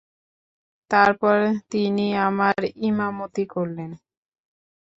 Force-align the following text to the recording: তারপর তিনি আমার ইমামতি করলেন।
তারপর 0.91 1.37
তিনি 1.71 2.05
আমার 2.27 2.57
ইমামতি 2.81 3.43
করলেন। 3.45 3.91